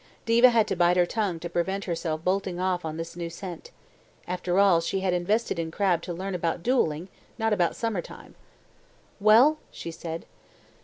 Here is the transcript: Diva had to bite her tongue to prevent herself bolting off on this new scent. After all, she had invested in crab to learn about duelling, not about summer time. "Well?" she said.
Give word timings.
Diva 0.25 0.49
had 0.49 0.67
to 0.69 0.75
bite 0.75 0.97
her 0.97 1.05
tongue 1.05 1.39
to 1.41 1.47
prevent 1.47 1.85
herself 1.85 2.23
bolting 2.23 2.59
off 2.59 2.83
on 2.83 2.97
this 2.97 3.15
new 3.15 3.29
scent. 3.29 3.69
After 4.27 4.57
all, 4.57 4.81
she 4.81 5.01
had 5.01 5.13
invested 5.13 5.59
in 5.59 5.69
crab 5.69 6.01
to 6.01 6.11
learn 6.11 6.33
about 6.33 6.63
duelling, 6.63 7.07
not 7.37 7.53
about 7.53 7.75
summer 7.75 8.01
time. 8.01 8.33
"Well?" 9.19 9.59
she 9.69 9.91
said. 9.91 10.25